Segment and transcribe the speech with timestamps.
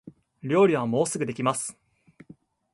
[0.41, 1.77] 料理はもうすぐできます